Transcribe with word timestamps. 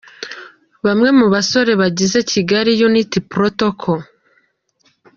Bamwe 0.85 1.09
mu 1.19 1.25
basore 1.33 1.71
bagize 1.81 2.17
Kigali 2.31 2.71
Unity 2.87 3.19
Protocol. 3.33 3.99